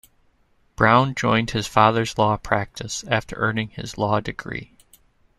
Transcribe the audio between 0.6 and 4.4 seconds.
Brown joined his father's law practice after earning his law